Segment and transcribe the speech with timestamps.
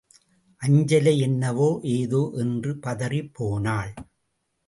[0.61, 1.67] அஞ்சலை என்னவோ
[1.91, 3.91] ஏதோ என்று பதறிப்போனாள்.